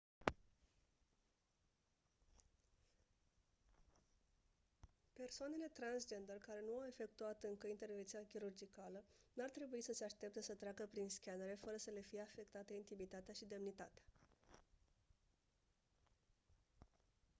[5.13, 9.03] persoanele transgender care nu au efectuat încă intervenția chirurgicală
[9.33, 13.33] n-ar trebui să se aștepte să treacă prin scanere fără să le fie afectate intimitatea
[13.33, 14.01] și demnitatea